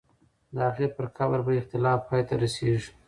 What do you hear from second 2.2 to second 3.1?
ته رسېږي.